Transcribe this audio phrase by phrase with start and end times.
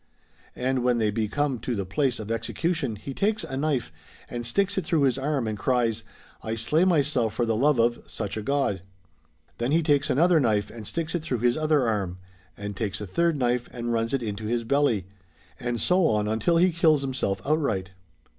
[0.55, 3.91] And when they be come to the place of execution he takes a knife
[4.27, 6.03] and sticks it through his arm, and cries:"
[6.41, 8.81] I slay myself for the love of (such a god)!"
[9.59, 12.17] Then he takes another knife and sticks it through his other arm,
[12.57, 15.05] and takes a third knife and runs it into his belly,
[15.59, 17.91] and so on until he kills himself outright.